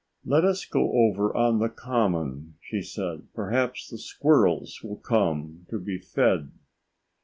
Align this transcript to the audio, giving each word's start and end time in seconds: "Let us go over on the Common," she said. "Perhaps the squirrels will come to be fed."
"Let 0.25 0.43
us 0.43 0.65
go 0.65 0.91
over 0.93 1.31
on 1.37 1.59
the 1.59 1.69
Common," 1.69 2.55
she 2.59 2.81
said. 2.81 3.27
"Perhaps 3.35 3.87
the 3.87 3.99
squirrels 3.99 4.81
will 4.81 4.95
come 4.97 5.67
to 5.69 5.77
be 5.79 5.99
fed." 5.99 6.49